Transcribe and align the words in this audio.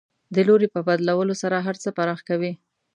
د 0.35 0.37
لوري 0.47 0.67
په 0.75 0.79
بدلولو 0.87 1.33
سره 1.41 1.57
هر 1.65 1.75
څه 1.83 1.89
پراخ 1.97 2.19
کوي. 2.29 2.53